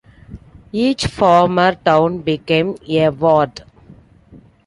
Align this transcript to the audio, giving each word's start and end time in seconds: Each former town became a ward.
Each 0.71 1.05
former 1.05 1.75
town 1.75 2.21
became 2.23 2.75
a 2.89 3.09
ward. 3.09 3.61